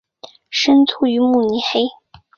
[0.49, 1.81] 生卒于慕尼黑。